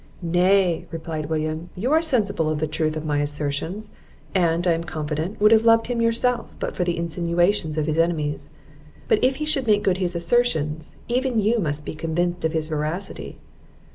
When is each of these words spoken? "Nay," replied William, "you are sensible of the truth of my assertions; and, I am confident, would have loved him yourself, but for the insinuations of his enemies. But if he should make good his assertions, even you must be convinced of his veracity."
"Nay," 0.23 0.87
replied 0.89 1.27
William, 1.27 1.69
"you 1.75 1.91
are 1.91 2.01
sensible 2.01 2.49
of 2.49 2.57
the 2.57 2.65
truth 2.65 2.97
of 2.97 3.05
my 3.05 3.21
assertions; 3.21 3.91
and, 4.33 4.65
I 4.65 4.71
am 4.73 4.83
confident, 4.83 5.39
would 5.39 5.51
have 5.51 5.63
loved 5.63 5.85
him 5.85 6.01
yourself, 6.01 6.55
but 6.59 6.75
for 6.75 6.83
the 6.83 6.97
insinuations 6.97 7.77
of 7.77 7.85
his 7.85 7.99
enemies. 7.99 8.49
But 9.07 9.23
if 9.23 9.35
he 9.35 9.45
should 9.45 9.67
make 9.67 9.83
good 9.83 9.97
his 9.97 10.15
assertions, 10.15 10.95
even 11.07 11.39
you 11.39 11.59
must 11.59 11.85
be 11.85 11.93
convinced 11.93 12.43
of 12.43 12.51
his 12.53 12.67
veracity." 12.67 13.37